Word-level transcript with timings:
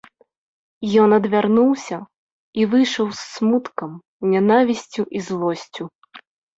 Ён 1.01 1.09
адвярнуўся 1.17 1.97
і 2.63 2.67
выйшаў 2.73 3.07
з 3.21 3.29
смуткам, 3.37 3.91
нянавісцю 4.35 5.01
і 5.19 5.27
злосцю. 5.31 5.83